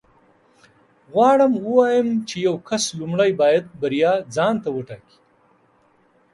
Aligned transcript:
غواړم 1.13 1.51
ووایم 1.65 2.09
چې 2.27 2.35
یو 2.47 2.55
کس 2.67 2.83
لومړی 2.99 3.31
باید 3.41 3.63
بریا 3.81 4.13
ځان 4.35 4.55
ته 4.63 4.69
وټاکي 4.77 5.17